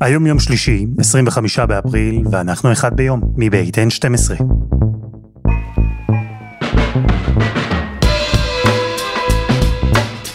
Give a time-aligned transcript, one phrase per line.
[0.00, 4.42] היום יום שלישי, 25 באפריל, ואנחנו אחד ביום, מבית N12.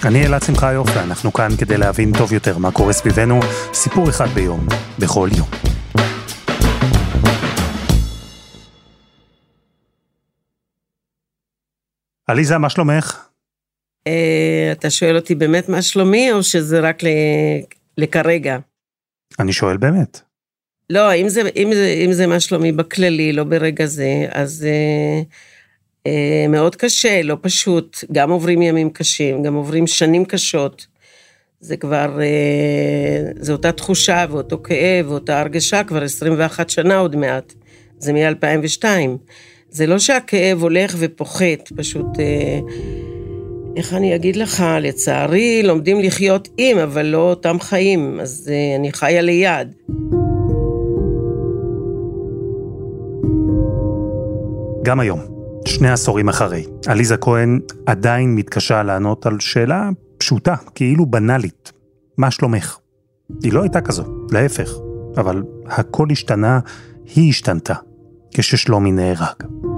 [0.06, 3.40] אני אלעד שמחיוף, ואנחנו כאן כדי להבין טוב יותר מה קורה סביבנו,
[3.74, 4.68] סיפור אחד ביום,
[5.00, 5.48] בכל יום.
[12.28, 13.28] עליזה, מה שלומך?
[14.08, 16.98] אה, אתה שואל אותי באמת מה שלומי, או שזה רק
[17.98, 18.58] לכרגע?
[19.40, 20.22] אני שואל באמת.
[20.90, 25.22] לא, אם זה, אם זה, אם זה מה שלומי בכללי, לא ברגע זה, אז אה,
[26.08, 27.98] אה, מאוד קשה, לא פשוט.
[28.12, 30.88] גם עוברים ימים קשים, גם עוברים שנים קשות.
[31.60, 37.54] זה כבר, אה, זה אותה תחושה ואותו כאב ואותה הרגשה כבר 21 שנה עוד מעט.
[37.98, 38.86] זה מ-2002.
[39.70, 42.20] זה לא שהכאב הולך ופוחת, פשוט...
[42.20, 42.60] אה,
[43.76, 48.92] איך אני אגיד לך, לצערי לומדים לחיות עם, אבל לא אותם חיים, אז uh, אני
[48.92, 49.74] חיה ליד.
[54.84, 55.20] גם היום,
[55.66, 61.72] שני עשורים אחרי, עליזה כהן עדיין מתקשה לענות על שאלה פשוטה, כאילו בנאלית.
[62.18, 62.78] מה שלומך?
[63.44, 64.72] היא לא הייתה כזו, להפך,
[65.18, 66.60] אבל הכל השתנה,
[67.16, 67.74] היא השתנתה,
[68.32, 69.71] כששלומי נהרג.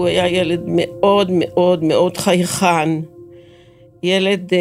[0.00, 2.88] הוא היה ילד מאוד מאוד מאוד חייכן,
[4.02, 4.58] ילד אה,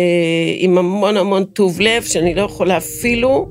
[0.57, 3.49] עם המון המון טוב לב, שאני לא יכולה אפילו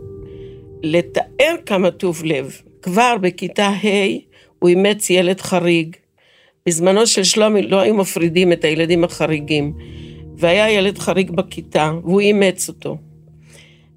[0.82, 2.60] לתאר כמה טוב לב.
[2.82, 4.18] כבר בכיתה ה'
[4.58, 5.96] הוא אימץ ילד חריג.
[6.66, 9.72] בזמנו של שלומי לא היו מפרידים את הילדים החריגים,
[10.36, 12.96] והיה ילד חריג בכיתה, והוא אימץ אותו.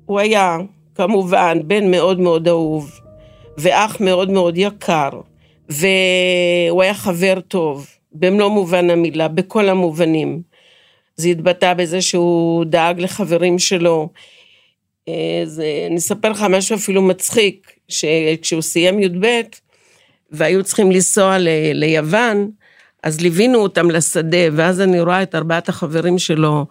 [0.05, 0.57] הוא היה,
[0.95, 2.91] כמובן, בן מאוד מאוד אהוב,
[3.57, 5.09] ואח מאוד מאוד יקר.
[5.71, 10.41] והוא היה חבר טוב, במלוא מובן המילה, בכל המובנים.
[11.15, 14.09] זה התבטא בזה שהוא דאג לחברים שלו.
[15.07, 19.41] אה, זה, אני אספר לך משהו אפילו מצחיק, שכשהוא סיים י"ב,
[20.31, 22.51] והיו צריכים לנסוע ל, ליוון,
[23.03, 26.65] אז ליווינו אותם לשדה, ואז אני רואה את ארבעת החברים שלו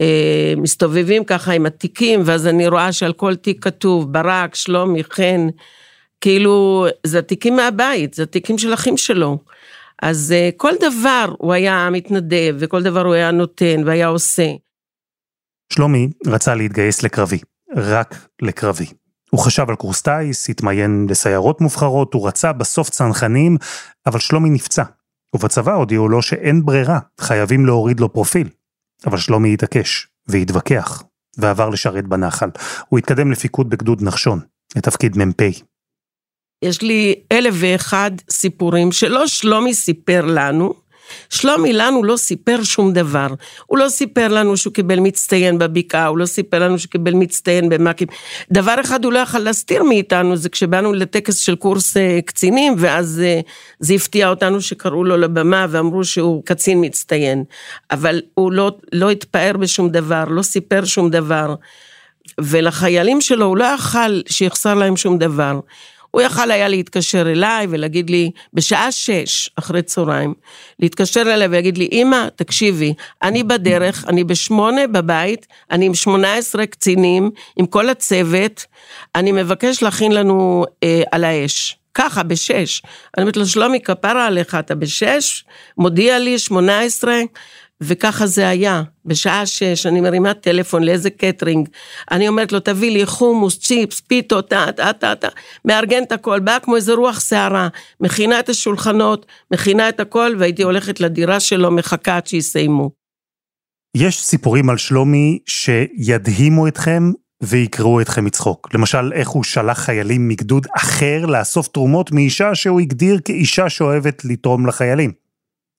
[0.00, 5.48] אה, מסתובבים ככה עם התיקים, ואז אני רואה שעל כל תיק כתוב ברק, שלומי, חן,
[6.20, 9.38] כאילו, זה תיקים מהבית, זה תיקים של אחים שלו.
[10.02, 14.46] אז uh, כל דבר הוא היה מתנדב, וכל דבר הוא היה נותן והיה עושה.
[15.72, 17.38] שלומי רצה להתגייס לקרבי,
[17.76, 18.86] רק לקרבי.
[19.30, 23.56] הוא חשב על קורס טיס, התמיין לסיירות מובחרות, הוא רצה בסוף צנחנים,
[24.06, 24.82] אבל שלומי נפצע.
[25.34, 28.48] ובצבא הודיעו לו שאין ברירה, חייבים להוריד לו פרופיל.
[29.06, 31.02] אבל שלומי התעקש, והתווכח,
[31.38, 32.50] ועבר לשרת בנחל.
[32.88, 34.40] הוא התקדם לפיקוד בגדוד נחשון,
[34.76, 35.42] לתפקיד מ"פ.
[36.62, 40.74] יש לי אלף ואחד סיפורים שלא שלומי סיפר לנו,
[41.30, 43.26] שלומי לנו לא סיפר שום דבר.
[43.66, 47.68] הוא לא סיפר לנו שהוא קיבל מצטיין בבקעה, הוא לא סיפר לנו שהוא קיבל מצטיין
[47.68, 48.08] במקים.
[48.52, 53.22] דבר אחד הוא לא יכל להסתיר מאיתנו, זה כשבאנו לטקס של קורס אה, קצינים, ואז
[53.24, 53.40] אה,
[53.80, 57.44] זה הפתיע אותנו שקראו לו לבמה ואמרו שהוא קצין מצטיין.
[57.90, 61.54] אבל הוא לא, לא התפאר בשום דבר, לא סיפר שום דבר.
[62.40, 65.60] ולחיילים שלו הוא לא יכל שיחסר להם שום דבר.
[66.10, 70.34] הוא יכל היה להתקשר אליי ולהגיד לי, בשעה שש אחרי צהריים,
[70.78, 76.66] להתקשר אליי ולהגיד לי, אמא, תקשיבי, אני בדרך, אני בשמונה בבית, אני עם שמונה עשרה
[76.66, 78.66] קצינים, עם כל הצוות,
[79.14, 81.78] אני מבקש להכין לנו אה, על האש.
[81.94, 82.82] ככה, בשש.
[83.16, 85.44] אני אומרת לו, שלומי, כפרה עליך, אתה בשש?
[85.78, 87.20] מודיע לי, שמונה עשרה,
[87.82, 88.82] וככה זה היה.
[89.04, 91.68] בשעה שש אני מרימה טלפון לאיזה קטרינג,
[92.10, 95.28] אני אומרת לו, תביא לי חומוס, צ'יפס, פיתות, טה, טה, טה, טה,
[95.64, 97.68] מארגן את הכל, באה כמו איזה רוח סערה,
[98.00, 102.90] מכינה את השולחנות, מכינה את הכל, והייתי הולכת לדירה שלו, מחכה עד שיסיימו.
[103.96, 107.12] יש סיפורים על שלומי שידהימו אתכם
[107.42, 108.68] ויקרעו אתכם מצחוק.
[108.74, 114.66] למשל, איך הוא שלח חיילים מגדוד אחר לאסוף תרומות מאישה שהוא הגדיר כאישה שאוהבת לתרום
[114.66, 115.12] לחיילים.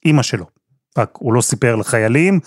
[0.06, 0.59] אימא שלו.
[0.98, 2.40] רק הוא לא סיפר לחיילים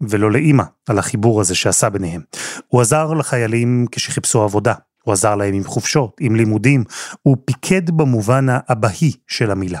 [0.00, 2.20] ולא לאימא על החיבור הזה שעשה ביניהם.
[2.68, 6.84] הוא עזר לחיילים כשחיפשו עבודה, הוא עזר להם עם חופשות, עם לימודים,
[7.22, 9.80] הוא פיקד במובן האבהי של המילה.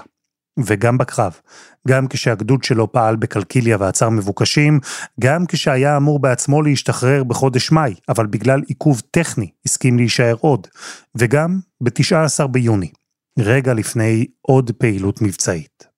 [0.58, 1.40] וגם בקרב,
[1.88, 4.80] גם כשהגדוד שלו פעל בקלקיליה ועצר מבוקשים,
[5.20, 10.66] גם כשהיה אמור בעצמו להשתחרר בחודש מאי, אבל בגלל עיכוב טכני הסכים להישאר עוד,
[11.14, 12.90] וגם ב-19 ביוני,
[13.38, 15.89] רגע לפני עוד פעילות מבצעית.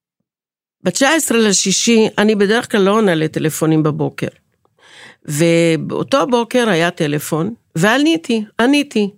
[0.85, 4.27] ב-19 לשישי, אני בדרך כלל לא עונה לטלפונים בבוקר.
[5.25, 9.11] ובאותו בוקר היה טלפון, ועניתי, עניתי.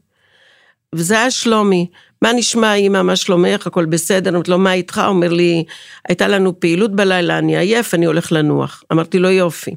[0.94, 1.87] וזה היה שלומי,
[2.22, 5.02] מה נשמע אמא, מה שלומך, הכל בסדר, אמרתי לו, מה איתך?
[5.06, 5.64] אומר לי,
[6.08, 8.82] הייתה לנו פעילות בלילה, אני עייף, אני הולך לנוח.
[8.93, 9.75] אמרתי לו, יופי.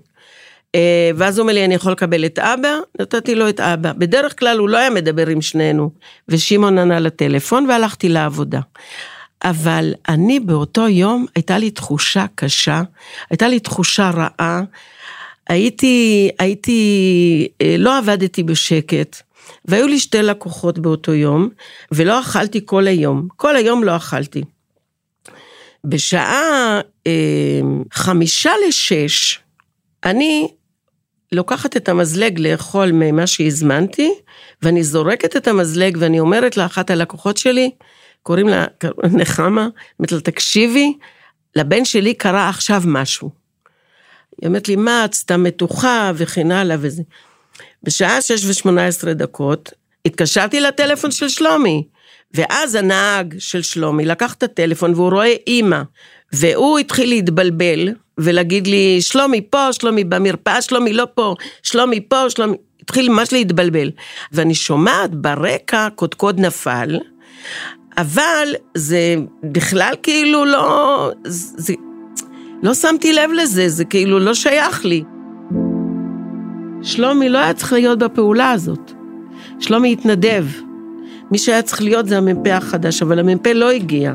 [0.75, 2.77] אה, ואז הוא אומר לי, אני יכול לקבל את אבא?
[2.99, 3.93] נתתי לו את אבא.
[3.93, 5.91] בדרך כלל הוא לא היה מדבר עם שנינו.
[6.29, 8.59] ושמעון ענה לטלפון והלכתי לעבודה.
[9.43, 12.81] אבל אני באותו יום, הייתה לי תחושה קשה,
[13.29, 14.63] הייתה לי תחושה רעה.
[15.49, 19.21] הייתי, הייתי, אה, לא עבדתי בשקט,
[19.65, 21.49] והיו לי שתי לקוחות באותו יום,
[21.91, 23.27] ולא אכלתי כל היום.
[23.35, 24.43] כל היום לא אכלתי.
[25.85, 27.61] בשעה אה,
[27.93, 29.39] חמישה לשש,
[30.03, 30.47] אני
[31.31, 34.13] לוקחת את המזלג לאכול ממה שהזמנתי,
[34.61, 37.71] ואני זורקת את המזלג ואני אומרת לאחת הלקוחות שלי,
[38.27, 38.65] קוראים לה
[39.11, 39.67] נחמה,
[39.99, 40.93] אומרת לה, תקשיבי,
[41.55, 43.29] לבן שלי קרה עכשיו משהו.
[44.41, 47.03] היא אומרת לי, מה, את סתם מתוחה וכן הלאה וזה.
[47.83, 49.71] בשעה שש ושמונה עשרה דקות,
[50.05, 51.83] התקשרתי לטלפון של שלומי,
[52.33, 55.81] ואז הנהג של שלומי לקח את הטלפון והוא רואה אימא,
[56.33, 62.57] והוא התחיל להתבלבל ולהגיד לי, שלומי פה, שלומי במרפאה, שלומי לא פה, שלומי פה, שלומי...
[62.81, 63.91] התחיל ממש להתבלבל.
[64.31, 66.99] ואני שומעת ברקע קודקוד נפל,
[67.97, 71.11] אבל זה בכלל כאילו לא...
[71.23, 71.73] זה,
[72.63, 75.03] לא שמתי לב לזה, זה כאילו לא שייך לי.
[76.81, 78.91] שלומי לא היה צריך להיות בפעולה הזאת.
[79.59, 80.45] שלומי התנדב.
[81.31, 84.13] מי שהיה צריך להיות זה המ"פ החדש, אבל המ"פ לא הגיע.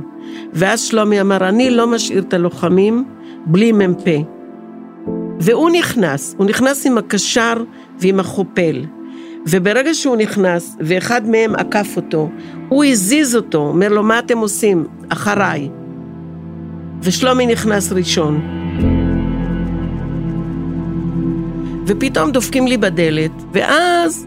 [0.53, 3.05] ואז שלומי אמר, אני לא משאיר את הלוחמים
[3.47, 4.09] בלי מ"פ.
[5.41, 7.55] והוא נכנס, הוא נכנס עם הקשר
[8.01, 8.85] ועם החופל.
[9.47, 12.31] וברגע שהוא נכנס, ואחד מהם עקף אותו,
[12.69, 14.87] הוא הזיז אותו, אומר לו, מה אתם עושים?
[15.09, 15.69] אחריי.
[17.03, 18.41] ושלומי נכנס ראשון.
[21.87, 24.27] ופתאום דופקים לי בדלת, ואז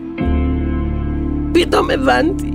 [1.54, 2.52] פתאום הבנתי.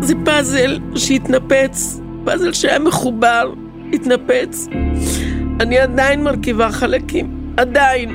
[0.00, 3.52] זה פאזל שהתנפץ, פאזל שהיה מחובר,
[3.92, 4.68] התנפץ.
[5.60, 8.14] אני עדיין מרכיבה חלקים, עדיין.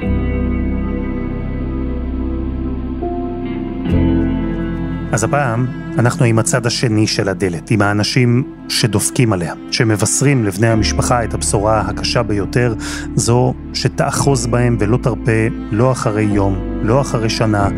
[5.12, 5.68] אז הפעם
[6.00, 11.82] אנחנו עם הצד השני של הדלת, עם האנשים שדופקים עליה, שמבשרים לבני המשפחה את הבשורה
[11.82, 12.74] הקשה ביותר,
[13.16, 17.70] זו שתאחוז בהם ולא תרפה לא אחרי יום, לא אחרי שנה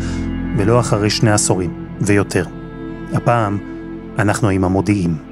[0.56, 1.70] ולא אחרי שני עשורים,
[2.00, 2.44] ויותר.
[3.12, 3.58] הפעם
[4.18, 5.27] אנחנו עם המודיעים.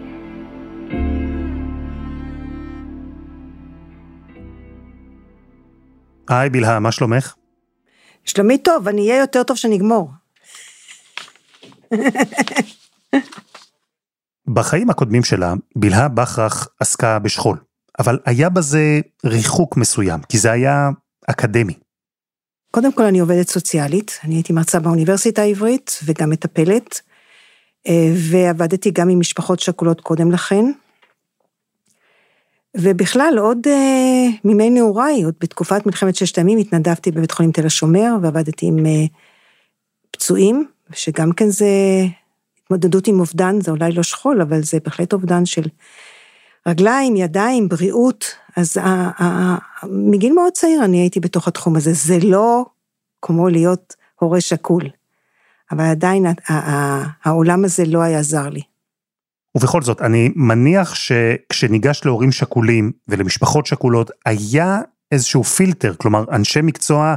[6.29, 7.35] היי בלהה, מה שלומך?
[8.25, 10.11] שלומי טוב, אני אהיה יותר טוב שנגמור.
[14.55, 17.59] בחיים הקודמים שלה, בלהה בכרך עסקה בשכול,
[17.99, 20.91] אבל היה בזה ריחוק מסוים, כי זה היה
[21.27, 21.75] אקדמי.
[22.71, 27.01] קודם כל אני עובדת סוציאלית, אני הייתי מרצה באוניברסיטה העברית וגם מטפלת,
[27.87, 30.65] אה, ועבדתי גם עם משפחות שכולות קודם לכן.
[32.79, 33.71] ובכלל, עוד uh,
[34.45, 39.09] מימי נעוריי, עוד בתקופת מלחמת ששת הימים, התנדבתי בבית חולים תל השומר, ועבדתי עם uh,
[40.11, 41.67] פצועים, שגם כן זה
[42.63, 45.63] התמודדות עם אובדן, זה אולי לא שכול, אבל זה בהחלט אובדן של
[46.67, 48.25] רגליים, ידיים, בריאות.
[48.57, 49.57] אז ה, ה,
[49.91, 51.93] מגיל מאוד צעיר אני הייתי בתוך התחום הזה.
[51.93, 52.65] זה לא
[53.23, 54.83] כמו להיות הורה שכול,
[55.73, 56.27] אבל עדיין
[57.25, 58.63] העולם הזה לא היה זר לי.
[59.57, 64.81] ובכל זאת, אני מניח שכשניגש להורים שכולים ולמשפחות שכולות, היה
[65.13, 67.15] איזשהו פילטר, כלומר, אנשי מקצוע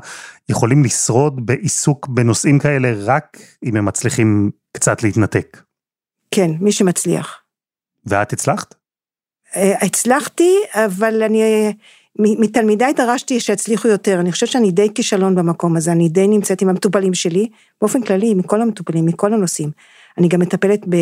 [0.49, 5.61] יכולים לשרוד בעיסוק בנושאים כאלה רק אם הם מצליחים קצת להתנתק.
[6.31, 7.41] כן, מי שמצליח.
[8.05, 8.75] ואת הצלחת?
[9.55, 11.73] אה, הצלחתי, אבל אני,
[12.19, 16.69] מתלמידיי דרשתי שיצליחו יותר, אני חושבת שאני די כישלון במקום הזה, אני די נמצאת עם
[16.69, 17.49] המטופלים שלי,
[17.81, 19.71] באופן כללי, מכל המטופלים, מכל הנושאים.
[20.17, 20.95] אני גם מטפלת ב...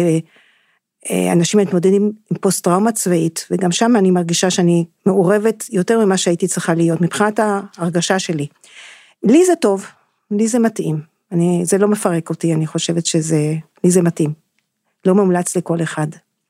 [1.11, 6.17] אה, אנשים מתמודדים עם פוסט טראומה צבאית, וגם שם אני מרגישה שאני מעורבת יותר ממה
[6.17, 8.47] שהייתי צריכה להיות, מבחינת ההרגשה שלי.
[9.23, 9.85] לי זה טוב,
[10.31, 14.33] לי זה מתאים, אני, זה לא מפרק אותי, אני חושבת שזה, לי זה מתאים.
[15.05, 16.07] לא מומלץ לכל אחד,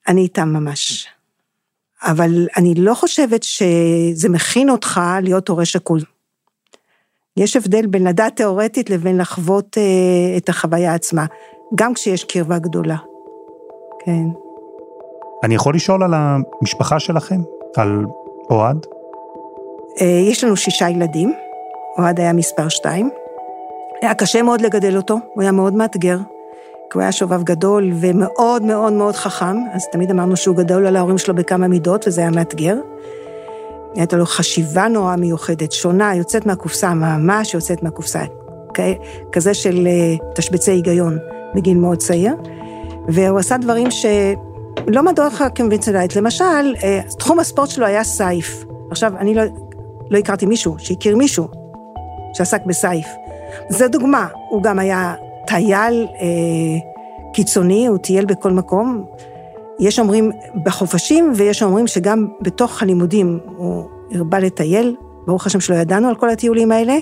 [0.08, 1.08] אני איתם ממש.
[2.02, 6.00] אבל אני לא חושבת שזה מכין אותך להיות הורה שכול.
[7.38, 11.26] יש הבדל בין לדעת תיאורטית לבין לחוות אה, את החוויה עצמה,
[11.76, 12.98] גם כשיש קרבה גדולה.
[14.06, 14.47] כן.
[15.44, 17.42] אני יכול לשאול על המשפחה שלכם?
[17.76, 18.06] על
[18.50, 18.86] אוהד?
[20.02, 21.34] אה, יש לנו שישה ילדים,
[21.98, 23.10] אוהד היה מספר שתיים.
[24.02, 26.18] היה קשה מאוד לגדל אותו, הוא היה מאוד מאתגר,
[26.90, 30.96] כי הוא היה שובב גדול ומאוד מאוד מאוד חכם, אז תמיד אמרנו שהוא גדול על
[30.96, 32.78] ההורים שלו בכמה מידות, וזה היה מאתגר.
[33.96, 38.22] הייתה לו חשיבה נורא מיוחדת, שונה, יוצאת מהקופסה, ממש יוצאת מהקופסה,
[39.32, 41.18] כזה של אה, תשבצי היגיון
[41.56, 42.36] בגיל מאוד צעיר,
[43.08, 44.06] והוא עשה דברים ש...
[44.88, 48.66] לא מדריכה קונבנציונלית, למשל, אה, תחום הספורט שלו היה סייף.
[48.92, 49.44] עכשיו, אני לא,
[50.10, 51.48] לא הכרתי מישהו שהכיר מישהו
[52.34, 53.08] שעסק בסייף.
[53.70, 55.16] זו דוגמה, הוא גם היה
[55.48, 56.28] טייל אה,
[57.34, 59.06] קיצוני, הוא טייל בכל מקום.
[59.80, 60.32] יש אומרים
[60.66, 63.84] בחופשים, ויש אומרים שגם בתוך הלימודים הוא
[64.16, 66.98] הרבה לטייל, ברוך השם שלא ידענו על כל הטיולים האלה.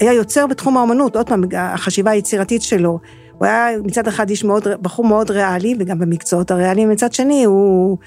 [0.00, 2.98] היה יוצר בתחום האומנות, עוד פעם, החשיבה היצירתית שלו.
[3.38, 7.98] הוא היה מצד אחד איש מאוד, בחור מאוד ריאלי, וגם במקצועות הריאליים, מצד שני הוא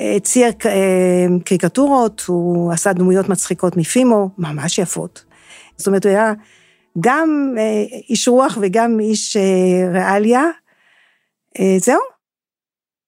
[0.00, 5.24] אה, צייר אה, קריקטורות, הוא עשה דמויות מצחיקות מפימו, ממש יפות.
[5.76, 6.32] זאת אומרת, הוא היה
[7.00, 9.36] גם אה, איש רוח וגם איש
[9.92, 10.42] ריאליה.
[11.78, 12.00] זהו.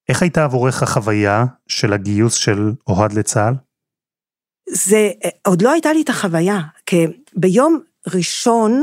[0.08, 3.54] איך הייתה עבורך החוויה של הגיוס של אוהד לצה"ל?
[4.68, 5.10] זה,
[5.46, 7.80] עוד לא הייתה לי את החוויה, כי ביום
[8.14, 8.82] ראשון,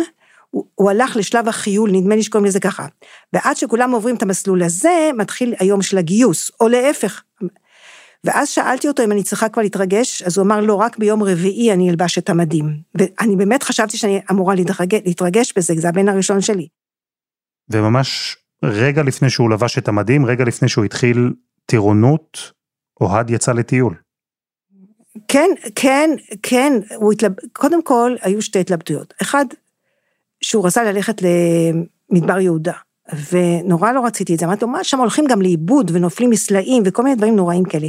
[0.51, 2.85] הוא, הוא הלך לשלב החיול, נדמה לי שקוראים לזה ככה.
[3.33, 7.21] ועד שכולם עוברים את המסלול הזה, מתחיל היום של הגיוס, או להפך.
[8.23, 11.73] ואז שאלתי אותו אם אני צריכה כבר להתרגש, אז הוא אמר, לא, רק ביום רביעי
[11.73, 12.65] אני אלבש את המדים.
[12.95, 16.67] ואני באמת חשבתי שאני אמורה להתרגש, להתרגש בזה, זה הבן הראשון שלי.
[17.69, 21.33] וממש רגע לפני שהוא לבש את המדים, רגע לפני שהוא התחיל
[21.65, 22.51] טירונות,
[23.01, 23.95] אוהד יצא לטיול.
[25.27, 26.09] כן, כן,
[26.43, 27.31] כן, הוא התלב...
[27.53, 29.13] קודם כל, היו שתי התלבטויות.
[29.21, 29.45] אחד,
[30.41, 32.73] שהוא רצה ללכת למדבר יהודה,
[33.31, 37.03] ונורא לא רציתי את זה, אמרתי לו, מה, שם הולכים גם לאיבוד ונופלים מסלעים וכל
[37.03, 37.87] מיני דברים נוראים כאלה.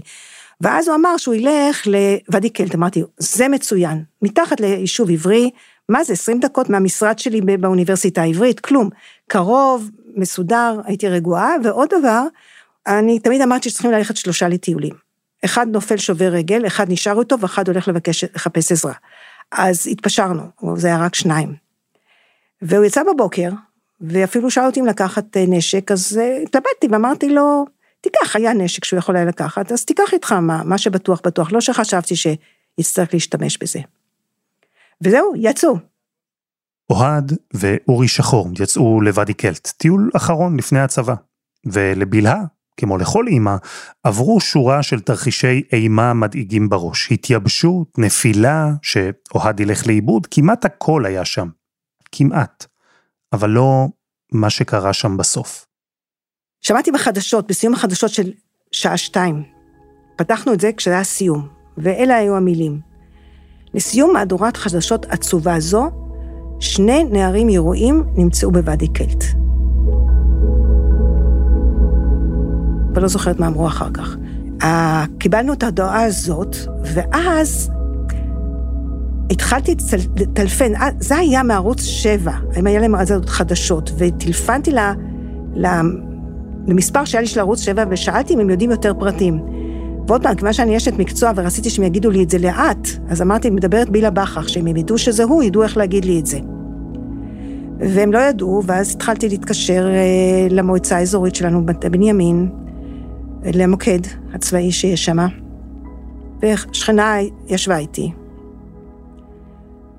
[0.60, 5.50] ואז הוא אמר שהוא ילך לוואדי קלט, אמרתי, זה מצוין, מתחת ליישוב עברי,
[5.88, 8.90] מה זה, 20 דקות מהמשרד שלי באוניברסיטה העברית, כלום.
[9.28, 12.22] קרוב, מסודר, הייתי רגועה, ועוד דבר,
[12.86, 14.92] אני תמיד אמרתי שצריכים ללכת שלושה לטיולים.
[15.44, 18.92] אחד נופל שובר רגל, אחד נשאר איתו, ואחד הולך לבקש, לחפש עזרה.
[19.52, 20.42] אז התפשרנו,
[20.76, 21.61] זה היה רק שניים.
[22.62, 23.50] והוא יצא בבוקר,
[24.00, 27.66] ואפילו שאל אותי אם לקחת אה, נשק, אז אה, התלבטתי ואמרתי לו,
[28.00, 31.60] תיקח, היה נשק שהוא יכול היה לקחת, אז תיקח איתך מה, מה שבטוח בטוח, לא
[31.60, 33.80] שחשבתי שיצטרך להשתמש בזה.
[35.04, 35.76] וזהו, יצאו.
[36.90, 41.14] אוהד ואורי שחור יצאו לוואדי קלט, טיול אחרון לפני הצבא.
[41.66, 42.42] ולבלהה,
[42.76, 43.56] כמו לכל אימא,
[44.02, 47.12] עברו שורה של תרחישי אימה מדאיגים בראש.
[47.12, 51.48] התייבשות, נפילה, שאוהד ילך לאיבוד, כמעט הכל היה שם.
[52.12, 52.66] כמעט.
[53.32, 53.88] אבל לא
[54.32, 55.66] מה שקרה שם בסוף.
[56.60, 58.32] שמעתי בחדשות, בסיום החדשות של
[58.72, 59.42] שעה שתיים.
[60.16, 62.80] פתחנו את זה כשזה היה סיום, ואלה היו המילים.
[63.74, 65.90] לסיום מהדורת חדשות עצובה זו,
[66.60, 69.24] שני נערים ירועים נמצאו בוואדי קלט.
[72.94, 74.16] ולא זוכרת מה אמרו אחר כך.
[75.18, 76.56] קיבלנו את ההודעה הזאת,
[76.94, 77.70] ואז
[79.32, 79.74] התחלתי
[80.16, 84.92] לטלפן, אה, זה היה מערוץ 7, אם היה להם אז חדשות, וטלפנתי לה,
[85.54, 85.80] לה,
[86.66, 89.40] למספר שהיה לי של ערוץ 7, ושאלתי אם הם יודעים יותר פרטים.
[90.06, 93.50] ועוד פעם, כיוון שאני אשת מקצוע ורציתי שהם יגידו לי את זה לאט, אז אמרתי,
[93.50, 96.38] מדברת בילה בכר, שאם הם ידעו שזה הוא, ידעו איך להגיד לי את זה.
[97.78, 102.48] והם לא ידעו, ואז התחלתי להתקשר אה, למועצה האזורית שלנו, בנימין,
[103.54, 104.00] למוקד
[104.34, 105.18] הצבאי שיש שם,
[106.42, 107.16] ושכנה
[107.48, 108.12] ישבה איתי,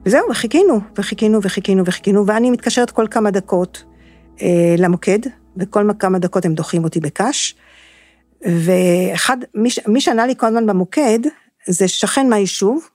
[0.06, 3.84] וזהו, וחיכינו, וחיכינו, וחיכינו, וחיכינו, ואני מתקשרת כל כמה דקות
[4.42, 5.20] אה, למוקד,
[5.58, 7.56] וכל כמה דקות הם דוחים אותי בקש.
[8.42, 11.20] ואחד, מי, מי שענה לי כל הזמן במוקד,
[11.68, 12.90] זה שכן מהיישוב,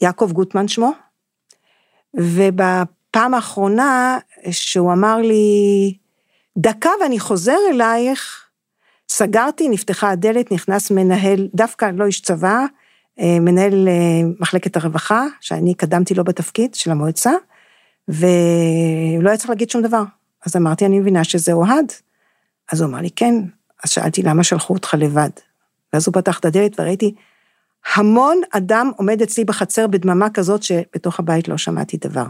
[0.00, 0.92] יעקב גוטמן שמו,
[2.14, 4.18] ובפעם האחרונה
[4.50, 5.98] שהוא אמר לי,
[6.58, 8.48] דקה ואני חוזר אלייך,
[9.08, 12.64] סגרתי, נפתחה הדלת, נכנס מנהל, דווקא לא איש צבא,
[13.40, 13.92] מנהל אה,
[14.40, 17.32] מחלקת הרווחה, שאני קדמתי לו בתפקיד של המועצה,
[18.08, 20.02] ולא היה צריך להגיד שום דבר.
[20.46, 21.92] אז אמרתי, אני מבינה שזה אוהד.
[22.72, 23.34] אז הוא אמר לי, כן.
[23.84, 25.30] אז שאלתי, למה שלחו אותך לבד?
[25.92, 27.14] ואז הוא פתח את הדלת וראיתי
[27.94, 32.26] המון אדם עומד אצלי בחצר בדממה כזאת שבתוך הבית לא שמעתי דבר.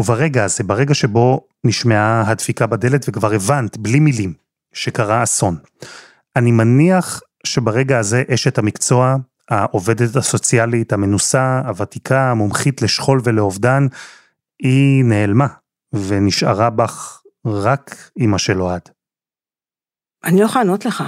[0.00, 4.34] וברגע הזה, ברגע שבו נשמעה הדפיקה בדלת וכבר הבנת, בלי מילים,
[4.72, 5.56] שקרה אסון,
[6.36, 9.16] אני מניח שברגע הזה אשת המקצוע
[9.48, 13.86] העובדת הסוציאלית המנוסה, הוותיקה, המומחית לשכול ולאובדן,
[14.58, 15.46] היא נעלמה,
[15.92, 18.88] ונשארה בך רק אמא של אוהד.
[20.24, 21.04] אני לא יכולה לענות לך.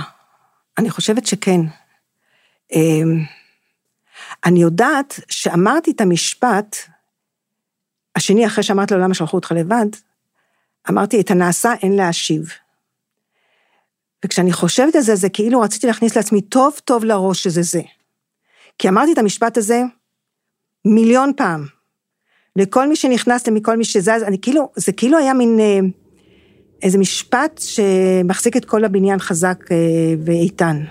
[0.78, 1.60] אני חושבת שכן.
[2.72, 3.24] אמ,
[4.44, 6.76] אני יודעת שאמרתי את המשפט,
[8.16, 9.86] השני אחרי שאמרתי לו למה שלחו אותך לבד,
[10.90, 12.48] אמרתי את הנעשה אין להשיב.
[14.24, 17.82] וכשאני חושבת על זה, זה כאילו רציתי להכניס לעצמי טוב טוב לראש שזה זה.
[18.80, 19.82] כי אמרתי את המשפט הזה
[20.86, 21.64] מיליון פעם.
[22.56, 25.78] לכל מי שנכנס ומכל מי שזז, אני כאילו, זה כאילו היה מין, אה,
[26.82, 29.76] איזה משפט שמחזיק את כל הבניין חזק אה,
[30.24, 30.84] ואיתן.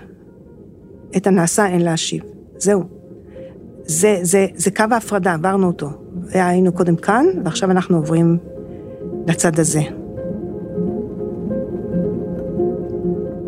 [1.18, 2.24] את הנעשה אין להשיב.
[2.58, 2.84] זהו.
[3.84, 5.90] זה, זה, זה קו ההפרדה, עברנו אותו.
[6.32, 8.38] היינו קודם כאן, ועכשיו אנחנו עוברים
[9.28, 9.82] לצד הזה.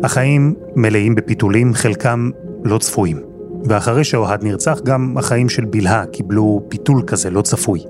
[0.02, 2.30] החיים מלאים בפיתולים, חלקם
[2.64, 3.31] לא צפויים.
[3.64, 7.80] ואחרי שאוהד נרצח, גם החיים של בלהה קיבלו פיתול כזה לא צפוי.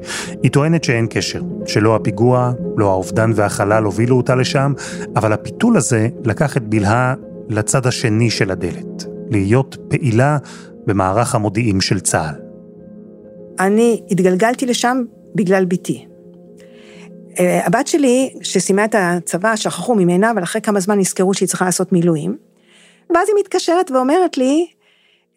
[0.42, 4.72] היא טוענת שאין קשר, שלא הפיגוע, לא האובדן והחלל הובילו אותה לשם,
[5.16, 7.14] אבל הפיתול הזה לקח את בלהה
[7.48, 10.38] לצד השני של הדלת, להיות פעילה
[10.86, 12.34] במערך המודיעים של צה"ל.
[13.60, 15.02] אני התגלגלתי לשם
[15.34, 16.06] בגלל בתי.
[17.38, 21.64] אה, הבת שלי, שסיימה את הצבא, שכחו ממנה, אבל אחרי כמה זמן נזכרו שהיא צריכה
[21.64, 22.36] לעשות מילואים.
[23.14, 24.66] ואז היא מתקשרת ואומרת לי,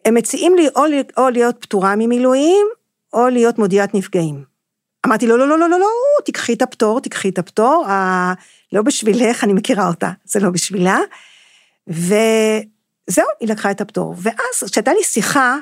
[0.06, 0.84] הם מציעים לי או,
[1.16, 2.66] או להיות פטורה ממילואים,
[3.12, 4.44] או להיות מודיעת נפגעים.
[5.06, 5.88] אמרתי לו, לא, לא, לא, לא, לא,
[6.24, 8.32] תיקחי את הפטור, תיקחי את הפטור, ה...
[8.72, 10.98] לא בשבילך, אני מכירה אותה, זה לא בשבילה.
[11.86, 14.14] וזהו, היא לקחה את הפטור.
[14.18, 15.56] ואז, כשהייתה לי שיחה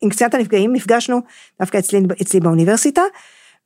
[0.00, 1.20] עם קצינת הנפגעים, נפגשנו
[1.60, 3.02] דווקא אצלי, אצלי באוניברסיטה,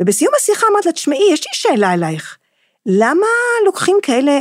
[0.03, 2.39] ובסיום השיחה אמרת לה, תשמעי, יש לי שאלה אלייך,
[2.87, 3.27] למה
[3.67, 4.41] לוקחים כאלה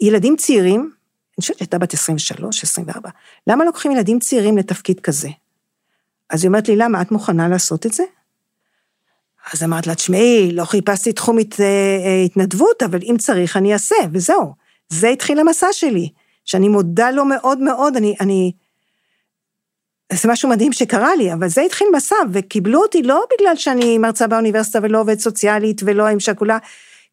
[0.00, 0.90] ילדים צעירים,
[1.38, 3.10] אני חושבת שהייתה בת 23, 24,
[3.46, 5.28] למה לוקחים ילדים צעירים לתפקיד כזה?
[6.30, 8.04] אז היא אומרת לי, למה, את מוכנה לעשות את זה?
[9.52, 13.72] אז אמרת לה, תשמעי, לא חיפשתי תחום הת, אה, אה, התנדבות, אבל אם צריך אני
[13.72, 14.54] אעשה, וזהו.
[14.88, 16.08] זה התחיל המסע שלי,
[16.44, 18.52] שאני מודה לו מאוד מאוד, אני, אני,
[20.12, 24.26] זה משהו מדהים שקרה לי, אבל זה התחיל מסע, וקיבלו אותי לא בגלל שאני מרצה
[24.26, 26.58] באוניברסיטה ולא עובדת סוציאלית ולא אם שכולה,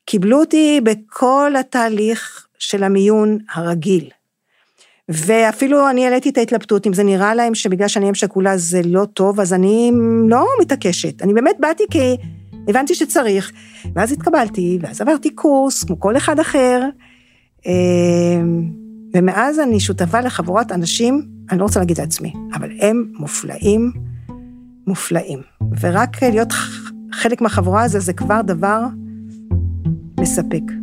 [0.05, 4.09] קיבלו אותי בכל התהליך של המיון הרגיל.
[5.09, 9.05] ואפילו אני העליתי את ההתלבטות, אם זה נראה להם שבגלל שאני אם שכולה זה לא
[9.05, 9.91] טוב, אז אני
[10.27, 11.21] לא מתעקשת.
[11.21, 12.17] אני באמת באתי כי
[12.67, 13.51] הבנתי שצריך,
[13.95, 16.81] ואז התקבלתי, ואז עברתי קורס, כמו כל אחד אחר,
[17.67, 18.41] אה,
[19.13, 23.91] ומאז אני שותפה לחבורת אנשים אני לא רוצה להגיד לעצמי, אבל הם מופלאים,
[24.87, 25.39] מופלאים.
[25.79, 26.53] ורק להיות
[27.11, 28.79] חלק מהחבורה הזו זה כבר דבר
[30.19, 30.80] מספק.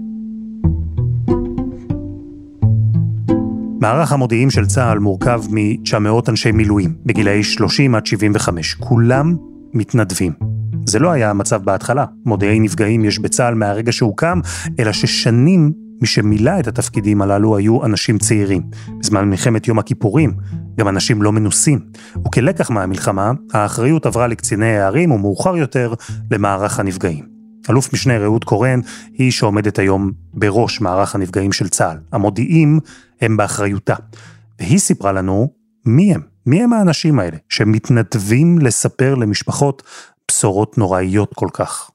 [3.81, 8.75] מערך המודיעים של צה"ל מורכב מ-900 אנשי מילואים, בגילאי 30 עד 75.
[8.75, 9.37] כולם
[9.75, 10.33] מתנדבים.
[10.87, 12.05] זה לא היה המצב בהתחלה.
[12.25, 14.41] מודיעי נפגעים יש בצה"ל מהרגע שהוקם,
[14.79, 18.62] אלא ששנים מי שמילא את התפקידים הללו היו אנשים צעירים.
[19.01, 20.33] בזמן מלחמת יום הכיפורים,
[20.79, 21.81] גם אנשים לא מנוסים.
[22.27, 25.95] וכלקח מהמלחמה, האחריות עברה לקציני הערים ומאוחר יותר
[26.31, 27.38] למערך הנפגעים.
[27.71, 28.81] אלוף משנה רעות קורן
[29.12, 31.99] היא שעומדת היום בראש מערך הנפגעים של צה"ל.
[32.12, 32.81] המודיעים
[33.21, 33.94] הם באחריותה.
[34.59, 35.53] והיא סיפרה לנו
[35.87, 39.83] מי הם, מי הם האנשים האלה שמתנדבים לספר למשפחות
[40.31, 41.90] בשורות נוראיות כל כך.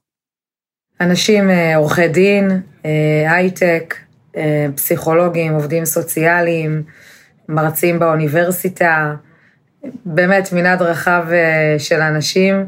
[1.00, 3.94] אנשים אה, עורכי דין, אה, הייטק,
[4.36, 6.82] אה, פסיכולוגים, עובדים סוציאליים,
[7.48, 9.14] מרצים באוניברסיטה,
[10.04, 11.24] באמת מנעד רחב
[11.78, 12.66] של אנשים.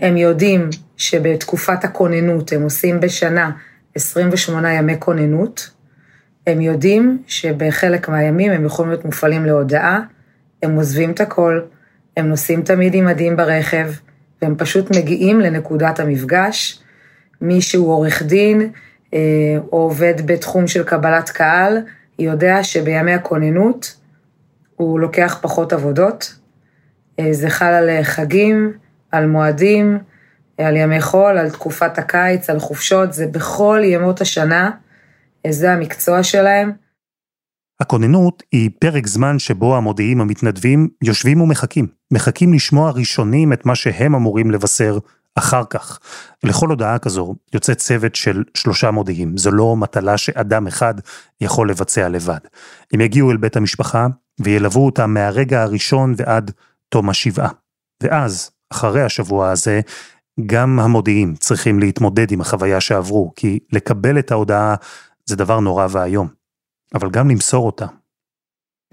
[0.00, 3.50] הם יודעים שבתקופת הכוננות הם עושים בשנה
[3.94, 5.70] 28 ימי כוננות.
[6.46, 10.00] הם יודעים שבחלק מהימים הם יכולים להיות מופעלים להודעה,
[10.62, 11.60] הם עוזבים את הכל,
[12.16, 13.90] הם נוסעים תמיד עם מדים ברכב,
[14.42, 16.80] והם פשוט מגיעים לנקודת המפגש.
[17.40, 18.70] מי שהוא עורך דין
[19.14, 19.18] אה,
[19.72, 21.78] או עובד בתחום של קבלת קהל,
[22.18, 23.96] יודע שבימי הכוננות
[24.76, 26.34] הוא לוקח פחות עבודות.
[27.20, 28.72] אה, זה חל על חגים,
[29.12, 29.98] על מועדים,
[30.58, 34.70] על ימי חול, על תקופת הקיץ, על חופשות, זה בכל ימות השנה,
[35.50, 36.72] זה המקצוע שלהם.
[37.80, 41.86] הכוננות היא פרק זמן שבו המודיעים המתנדבים יושבים ומחכים.
[42.12, 44.98] מחכים לשמוע ראשונים את מה שהם אמורים לבשר
[45.34, 45.98] אחר כך.
[46.44, 50.94] לכל הודעה כזו יוצא צוות של שלושה מודיעים, זו לא מטלה שאדם אחד
[51.40, 52.38] יכול לבצע לבד.
[52.92, 54.06] הם יגיעו אל בית המשפחה
[54.40, 56.50] וילוו אותה מהרגע הראשון ועד
[56.88, 57.50] תום השבעה.
[58.02, 59.80] ואז, אחרי השבוע הזה,
[60.46, 64.74] גם המודיעים צריכים להתמודד עם החוויה שעברו, כי לקבל את ההודעה
[65.26, 66.28] זה דבר נורא ואיום,
[66.94, 67.86] אבל גם למסור אותה.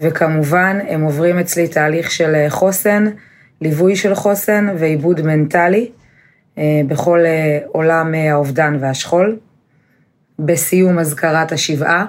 [0.02, 3.04] וכמובן, הם עוברים אצלי תהליך של חוסן,
[3.60, 5.90] ליווי של חוסן ועיבוד מנטלי.
[6.58, 9.38] אה, בכל אה, עולם אה, האובדן והשכול.
[10.38, 12.06] בסיום אזכרת השבעה,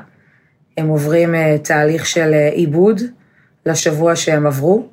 [0.78, 3.02] הם עוברים תהליך של עיבוד
[3.66, 4.88] לשבוע שהם עברו.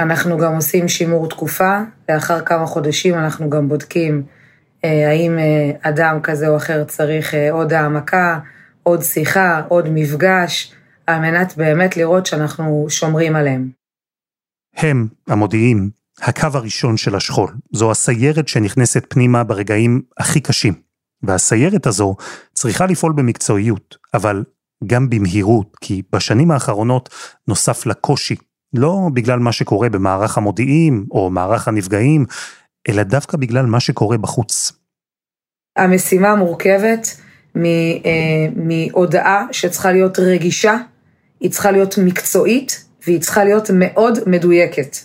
[0.00, 1.78] אנחנו גם עושים שימור תקופה,
[2.08, 4.22] לאחר כמה חודשים אנחנו גם בודקים
[4.82, 5.38] האם
[5.82, 8.38] אדם כזה או אחר צריך עוד העמקה,
[8.82, 10.72] עוד שיחה, עוד מפגש,
[11.06, 13.70] על מנת באמת לראות שאנחנו שומרים עליהם.
[14.76, 15.90] הם, המודיעים,
[16.22, 17.54] הקו הראשון של השכול.
[17.72, 20.74] זו הסיירת שנכנסת פנימה ברגעים הכי קשים.
[21.22, 22.16] והסיירת הזו
[22.52, 24.44] צריכה לפעול במקצועיות, אבל
[24.86, 27.08] גם במהירות, כי בשנים האחרונות
[27.48, 28.36] נוסף לקושי,
[28.76, 32.24] לא בגלל מה שקורה במערך המודיעין או מערך הנפגעים,
[32.88, 34.72] אלא דווקא בגלל מה שקורה בחוץ.
[35.76, 37.20] המשימה מורכבת
[37.56, 37.60] אה,
[38.56, 40.76] מהודעה שצריכה להיות רגישה,
[41.40, 44.96] היא צריכה להיות מקצועית והיא צריכה להיות מאוד מדויקת.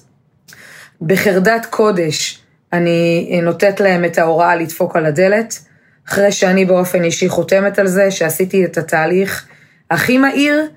[1.02, 2.42] בחרדת קודש
[2.74, 5.60] אני נותנת להם את ההוראה לדפוק על הדלת,
[6.08, 9.48] אחרי שאני באופן אישי חותמת על זה, שעשיתי את התהליך
[9.92, 10.68] הכי מהיר,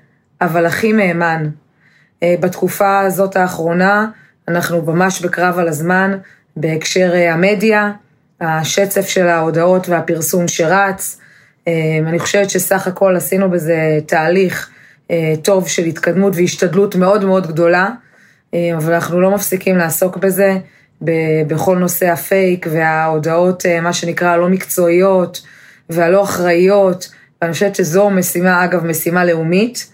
[0.41, 1.49] אבל הכי מהימן.
[2.23, 4.07] אה, בתקופה הזאת האחרונה,
[4.47, 6.17] אנחנו ממש בקרב על הזמן,
[6.57, 7.91] בהקשר אה, המדיה,
[8.41, 11.19] השצף של ההודעות והפרסום שרץ.
[11.67, 11.73] אה,
[12.07, 14.69] אני חושבת שסך הכל עשינו בזה תהליך
[15.41, 17.89] טוב של התקדמות והשתדלות מאוד מאוד גדולה,
[18.53, 20.57] אבל אנחנו לא מפסיקים לעסוק בזה.
[21.47, 25.41] בכל נושא הפייק וההודעות, מה שנקרא, הלא מקצועיות
[25.89, 27.09] והלא אחראיות.
[27.41, 29.91] ואני חושבת שזו משימה, אגב, משימה לאומית,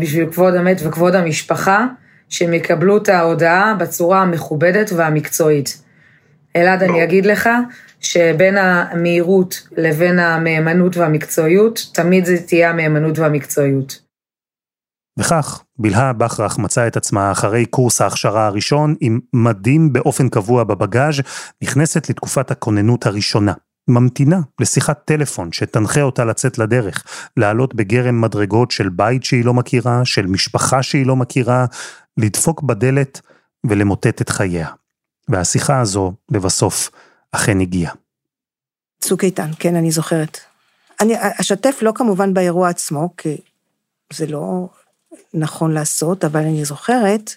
[0.00, 1.86] בשביל כבוד המת וכבוד המשפחה,
[2.28, 5.82] שהם יקבלו את ההודעה בצורה המכובדת והמקצועית.
[6.56, 7.48] אלעד, אני אגיד לך
[8.00, 14.08] שבין המהירות לבין המהימנות והמקצועיות, תמיד זה תהיה המהימנות והמקצועיות.
[15.18, 21.20] וכך, בלהה בכרך מצאה את עצמה אחרי קורס ההכשרה הראשון, עם מדים באופן קבוע בבגאז',
[21.62, 23.52] נכנסת לתקופת הכוננות הראשונה.
[23.88, 27.04] ממתינה לשיחת טלפון שתנחה אותה לצאת לדרך,
[27.36, 31.66] לעלות בגרם מדרגות של בית שהיא לא מכירה, של משפחה שהיא לא מכירה,
[32.16, 33.20] לדפוק בדלת
[33.64, 34.68] ולמוטט את חייה.
[35.28, 36.90] והשיחה הזו, לבסוף,
[37.32, 37.92] אכן הגיעה.
[39.00, 40.38] צוק איתן, כן, אני זוכרת.
[41.00, 43.36] אני אשתף לא כמובן באירוע עצמו, כי
[44.12, 44.68] זה לא
[45.34, 47.34] נכון לעשות, אבל אני זוכרת,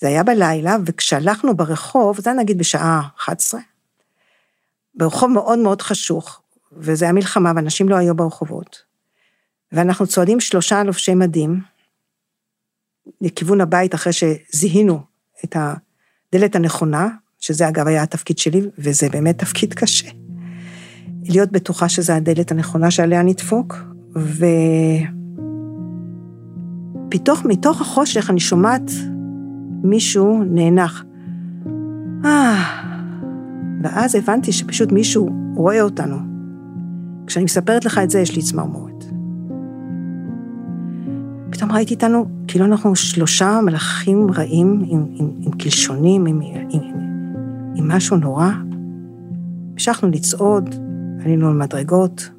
[0.00, 3.60] זה היה בלילה, וכשהלכנו ברחוב, זה היה נגיד בשעה 11,
[4.96, 6.40] ברחוב מאוד מאוד חשוך,
[6.72, 8.82] וזה היה מלחמה, ואנשים לא היו ברחובות.
[9.72, 11.60] ואנחנו צועדים שלושה לובשי מדים,
[13.20, 15.00] לכיוון הבית אחרי שזיהינו
[15.44, 17.08] את הדלת הנכונה,
[17.40, 20.10] שזה אגב היה התפקיד שלי, וזה באמת תפקיד קשה.
[21.22, 23.76] להיות בטוחה שזו הדלת הנכונה שעליה נדפוק,
[27.08, 28.90] ופתאום מתוך החושך אני שומעת
[29.82, 31.04] מישהו נאנח.
[32.24, 32.95] אה,
[33.86, 36.16] ואז הבנתי שפשוט מישהו רואה אותנו.
[37.26, 39.04] כשאני מספרת לך את זה, יש לי צמרמורת.
[41.50, 46.82] פתאום ראיתי אותנו, כאילו אנחנו שלושה מלאכים רעים עם, עם, עם קלשונים, עם, עם,
[47.74, 48.50] עם, משהו נורא.
[49.72, 50.74] המשכנו לצעוד,
[51.24, 52.30] עלינו על מדרגות,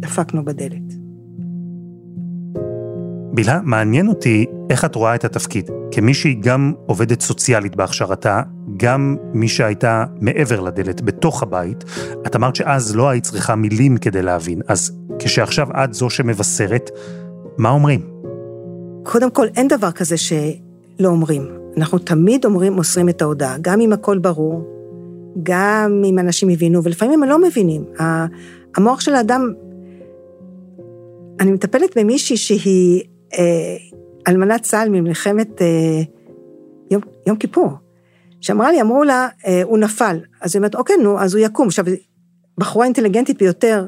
[0.00, 0.94] דפקנו בדלת.
[3.32, 5.70] בלהה, מעניין אותי איך את רואה את התפקיד.
[5.90, 8.42] כמי שהיא גם עובדת סוציאלית בהכשרתה,
[8.76, 11.84] גם מי שהייתה מעבר לדלת, בתוך הבית,
[12.26, 16.90] את אמרת שאז לא היית צריכה מילים כדי להבין, אז כשעכשיו את זו שמבשרת,
[17.58, 18.00] מה אומרים?
[19.02, 21.42] קודם כל, אין דבר כזה שלא אומרים.
[21.76, 24.64] אנחנו תמיד אומרים, מוסרים את ההודעה, גם אם הכל ברור,
[25.42, 27.84] גם אם אנשים הבינו, ולפעמים הם לא מבינים.
[28.76, 29.52] המוח של האדם,
[31.40, 33.02] אני מטפלת במישהי שהיא
[33.38, 33.76] אה,
[34.28, 36.02] אלמנת צה"ל ממלחמת אה,
[36.90, 37.70] יום, יום כיפור,
[38.40, 40.20] שאמרה לי, אמרו לה, אה, הוא נפל.
[40.40, 41.66] אז היא אומרת, אוקיי, נו, אז הוא יקום.
[41.66, 41.84] עכשיו,
[42.58, 43.86] בחורה אינטליגנטית ביותר,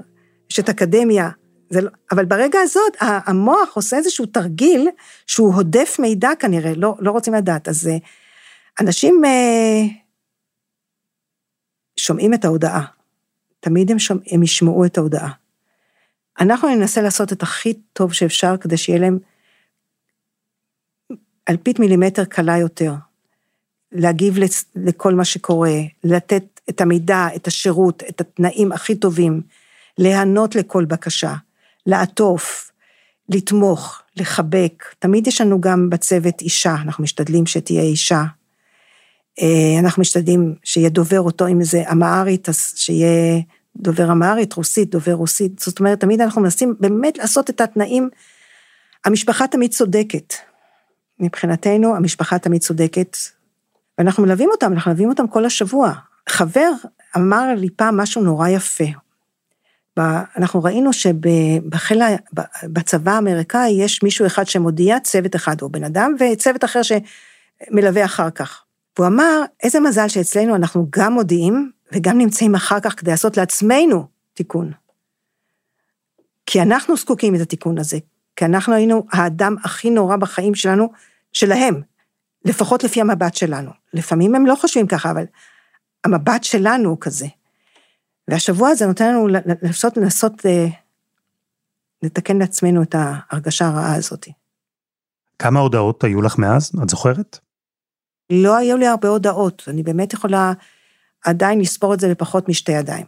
[0.51, 1.31] יש את אקדמיה,
[1.71, 4.89] לא, אבל ברגע הזאת, המוח עושה איזשהו תרגיל
[5.27, 7.69] שהוא הודף מידע כנראה, לא, לא רוצים לדעת.
[7.69, 7.97] אז אה,
[8.81, 9.83] אנשים אה,
[11.97, 12.85] שומעים את ההודעה,
[13.61, 15.31] תמיד הם, שומע, הם ישמעו את ההודעה.
[16.41, 19.19] אנחנו ננסה לעשות את הכי טוב שאפשר כדי שיהיה להם
[21.51, 22.93] אלפית מילימטר קלה יותר,
[23.93, 24.37] להגיב
[24.77, 29.41] לכל מה שקורה, לתת את המידע, את השירות, את התנאים הכי טובים,
[29.99, 31.35] להיענות לכל בקשה,
[31.87, 32.71] לעטוף,
[33.29, 34.85] לתמוך, לחבק.
[34.99, 38.25] תמיד יש לנו גם בצוות אישה, אנחנו משתדלים שתהיה אישה.
[39.41, 43.41] אה, אנחנו משתדלים שיהיה דובר אותו, אם זה אמהרית, אז שיהיה
[43.77, 45.59] דובר אמהרית, רוסית, דובר רוסית.
[45.59, 48.09] זאת אומרת, תמיד אנחנו מנסים באמת לעשות את התנאים.
[49.05, 50.35] המשפחה תמיד צודקת.
[51.21, 53.17] מבחינתנו, המשפחה תמיד צודקת,
[53.99, 55.93] ואנחנו מלווים אותם, אנחנו מלווים אותם כל השבוע.
[56.29, 56.71] חבר
[57.17, 58.85] אמר לי פעם משהו נורא יפה.
[60.37, 62.03] אנחנו ראינו שבחיל,
[62.65, 68.31] בצבא האמריקאי יש מישהו אחד שמודיע, צוות אחד, או בן אדם, וצוות אחר שמלווה אחר
[68.31, 68.65] כך.
[68.99, 74.07] והוא אמר, איזה מזל שאצלנו אנחנו גם מודיעים, וגם נמצאים אחר כך כדי לעשות לעצמנו
[74.35, 74.73] תיקון.
[76.47, 77.99] כי אנחנו זקוקים את התיקון הזה,
[78.37, 80.93] כי אנחנו היינו האדם הכי נורא בחיים שלנו,
[81.33, 81.81] שלהם,
[82.45, 83.71] לפחות לפי המבט שלנו.
[83.95, 85.25] לפעמים הם לא חושבים ככה, אבל
[86.05, 87.27] המבט שלנו הוא כזה.
[88.29, 90.67] והשבוע הזה נותן לנו לנסות, לנסות אה,
[92.03, 94.29] לתקן לעצמנו את ההרגשה הרעה הזאת.
[95.39, 96.73] כמה הודעות היו לך מאז?
[96.83, 97.39] את זוכרת?
[98.31, 100.53] לא היו לי הרבה הודעות, אני באמת יכולה
[101.25, 103.07] עדיין לספור את זה בפחות משתי ידיים.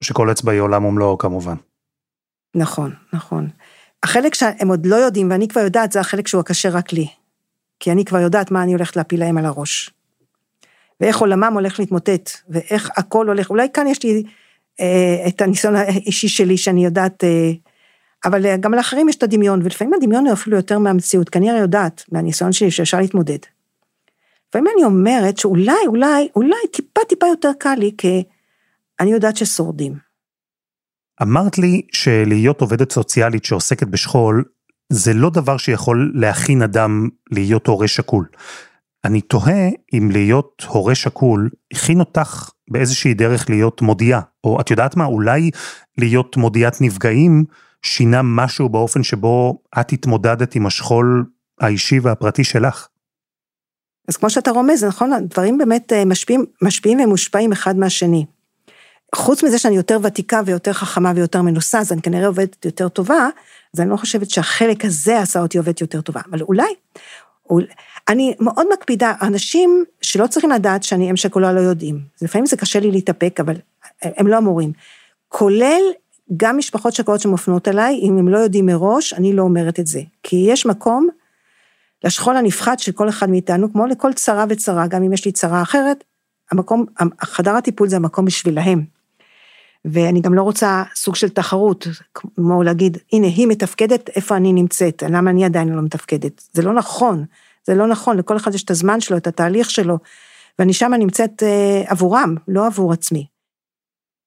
[0.00, 1.54] שכל אצבע היא עולם ומלואו כמובן.
[2.54, 3.48] נכון, נכון.
[4.02, 7.08] החלק שהם עוד לא יודעים, ואני כבר יודעת, זה החלק שהוא הקשה רק לי.
[7.80, 9.90] כי אני כבר יודעת מה אני הולכת להפיל להם על הראש.
[11.00, 14.22] ואיך עולמם הולך להתמוטט, ואיך הכל הולך, אולי כאן יש לי
[14.80, 17.50] אה, את הניסיון האישי שלי, שאני יודעת, אה,
[18.24, 21.50] אבל אה, גם לאחרים יש את הדמיון, ולפעמים הדמיון הוא אפילו יותר מהמציאות, כי אני
[21.50, 23.38] הרי יודעת, מהניסיון שלי, שאפשר להתמודד.
[24.48, 28.24] לפעמים אני אומרת שאולי, אולי, אולי טיפה טיפה יותר קל לי, כי
[29.00, 30.06] אני יודעת ששורדים.
[31.22, 34.44] אמרת לי שלהיות עובדת סוציאלית שעוסקת בשכול,
[34.92, 38.26] זה לא דבר שיכול להכין אדם להיות הורה שכול.
[39.04, 44.96] אני תוהה אם להיות הורה שכול הכין אותך באיזושהי דרך להיות מודיעה, או את יודעת
[44.96, 45.50] מה, אולי
[45.98, 47.44] להיות מודיעת נפגעים
[47.82, 51.24] שינה משהו באופן שבו את התמודדת עם השכול
[51.60, 52.88] האישי והפרטי שלך.
[54.08, 58.26] אז כמו שאתה רומז, נכון, הדברים באמת אה, משפיעים, משפיעים ומושפעים אחד מהשני.
[59.14, 63.28] חוץ מזה שאני יותר ותיקה ויותר חכמה ויותר מנוסה, אז אני כנראה עובדת יותר טובה,
[63.76, 66.74] אז אני לא חושבת שהחלק הזה עשה אותי עובדת יותר טובה, אבל אולי,
[67.50, 67.66] אולי
[68.08, 72.80] אני מאוד מקפידה, אנשים שלא צריכים לדעת שאני אם שכולה לא יודעים, לפעמים זה קשה
[72.80, 73.54] לי להתאפק, אבל
[74.02, 74.72] הם לא אמורים.
[75.28, 75.80] כולל
[76.36, 80.00] גם משפחות שכולות שמופנות אליי, אם הם לא יודעים מראש, אני לא אומרת את זה.
[80.22, 81.08] כי יש מקום
[82.04, 85.62] לשכול הנפחד של כל אחד מאיתנו, כמו לכל צרה וצרה, גם אם יש לי צרה
[85.62, 86.04] אחרת,
[86.52, 86.84] המקום,
[87.22, 88.95] חדר הטיפול זה המקום בשבילהם.
[89.86, 95.02] ואני גם לא רוצה סוג של תחרות, כמו להגיד, הנה, היא מתפקדת, איפה אני נמצאת,
[95.10, 96.42] למה אני עדיין לא מתפקדת.
[96.52, 97.24] זה לא נכון,
[97.66, 99.98] זה לא נכון, לכל אחד יש את הזמן שלו, את התהליך שלו,
[100.58, 103.26] ואני שמה נמצאת אה, עבורם, לא עבור עצמי.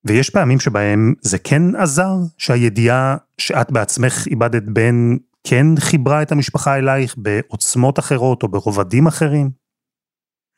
[0.06, 6.78] ויש פעמים שבהם זה כן עזר, שהידיעה שאת בעצמך איבדת בן, כן חיברה את המשפחה
[6.78, 9.50] אלייך בעוצמות אחרות או ברובדים אחרים?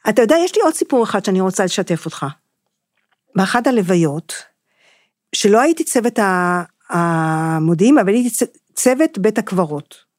[0.09, 2.25] אתה יודע, יש לי עוד סיפור אחד שאני רוצה לשתף אותך.
[3.35, 4.50] באחת הלוויות,
[5.35, 6.19] שלא הייתי צוות
[6.89, 10.11] המודיעין, אבל הייתי צוות בית הקברות.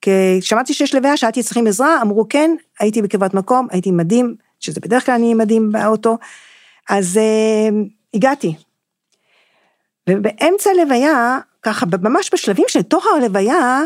[0.00, 2.50] כי שמעתי שיש לוויה, שאלתי צריכים עזרה, אמרו כן,
[2.80, 6.18] הייתי בקרבת מקום, הייתי מדים, שזה בדרך כלל אני מדים באוטו,
[6.88, 7.74] אז uh,
[8.14, 8.54] הגעתי.
[10.10, 13.82] ובאמצע הלוויה, ככה ממש בשלבים של תוך הלוויה,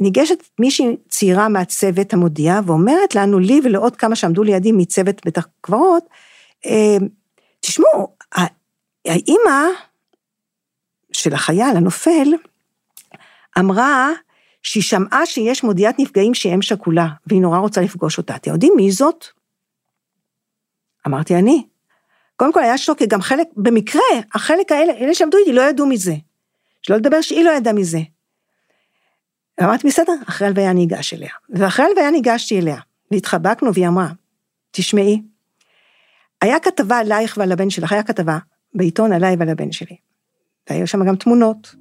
[0.00, 6.04] ניגשת מישהי צעירה מהצוות המודיע ואומרת לנו, לי ולעוד כמה שעמדו לידי מצוות בית הקברות,
[6.66, 6.96] אה,
[7.60, 8.08] תשמעו,
[9.06, 9.66] האימא
[11.14, 12.28] של החייל הנופל
[13.58, 14.10] אמרה
[14.62, 18.36] שהיא שמעה שיש מודיעת נפגעים שהיא אם שכולה, והיא נורא רוצה לפגוש אותה.
[18.36, 19.26] אתם יודעים מי זאת?
[21.06, 21.66] אמרתי, אני.
[22.36, 24.02] קודם כל היה שוק, גם חלק, במקרה,
[24.34, 26.14] החלק האלה, אלה שעמדו איתי לא ידעו מזה.
[26.82, 27.98] שלא לדבר שהיא לא ידעה מזה.
[29.62, 31.30] אמרתי, בסדר, אחרי הלוויה אני אגש אליה.
[31.50, 32.76] ואחרי הלוויה ניגשתי אליה,
[33.10, 34.08] והתחבקנו, והיא אמרה,
[34.70, 35.22] תשמעי,
[36.40, 38.38] היה כתבה עלייך ועל הבן שלך, היה כתבה
[38.74, 39.96] בעיתון עליי ועל הבן שלי.
[40.70, 41.74] והיו שם גם תמונות.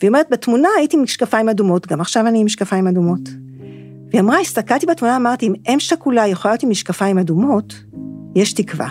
[0.00, 3.20] והיא אומרת, בתמונה הייתי עם משקפיים אדומות, גם עכשיו אני עם משקפיים אדומות.
[4.10, 7.74] והיא אמרה, הסתכלתי בתמונה, אמרתי, אם אם שכולה יכולה להיות עם משקפיים אדומות,
[8.34, 8.88] יש תקווה.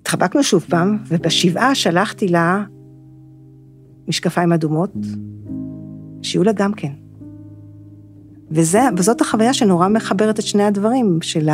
[0.00, 2.64] התחבקנו שוב פעם, ובשבעה שלחתי לה
[4.08, 4.92] משקפיים אדומות,
[6.22, 6.92] שיהיו לה גם כן.
[8.50, 11.48] וזה, וזאת החוויה שנורא מחברת את שני הדברים, של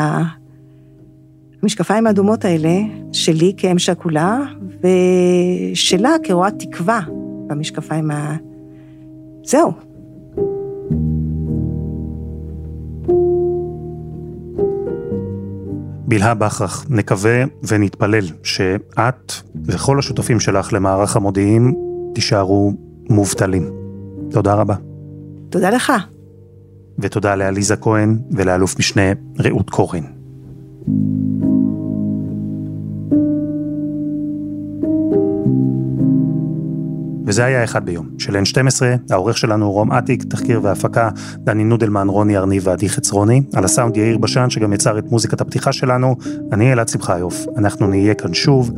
[1.63, 2.79] המשקפיים האדומות האלה,
[3.13, 4.41] שלי כאם שכולה,
[4.81, 7.01] ושלה כרואת תקווה
[7.47, 8.37] במשקפיים ה...
[9.45, 9.73] זהו.
[16.09, 19.33] בלהה בכרך, נקווה ונתפלל שאת
[19.65, 21.75] וכל השותפים שלך למערך המודיעין
[22.15, 22.73] תישארו
[23.11, 23.71] מובטלים.
[24.31, 24.75] תודה רבה.
[25.51, 25.93] תודה לך.
[26.99, 29.03] ותודה לעליזה כהן ולאלוף משנה
[29.39, 30.03] רעות קורן.
[37.27, 42.37] וזה היה אחד ביום, של N12, העורך שלנו רום אטיק, תחקיר והפקה, דני נודלמן, רוני
[42.37, 46.17] ארניב ועדי חצרוני, על הסאונד יאיר בשן, שגם יצר את מוזיקת הפתיחה שלנו,
[46.53, 48.71] אני אלעד שמחיוף, אנחנו נהיה כאן שוב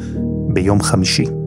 [0.53, 1.38] ביום חמישי.